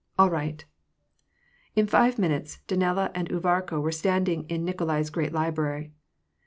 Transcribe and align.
*' 0.11 0.17
All 0.17 0.31
right!" 0.31 0.65
In 1.75 1.85
five 1.85 2.17
minutes, 2.17 2.57
Danilo 2.65 3.11
and 3.13 3.29
XTvarka 3.29 3.79
were 3.79 3.91
standing 3.91 4.45
in 4.49 4.65
Niko 4.65 4.87
lai's 4.87 5.11
great 5.11 5.31
library. 5.31 5.91